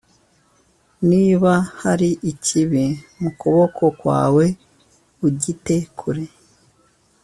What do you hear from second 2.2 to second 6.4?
ikibi mu kuboko kwawe ugite kure